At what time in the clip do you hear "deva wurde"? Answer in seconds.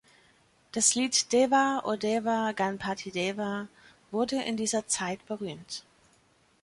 3.11-4.41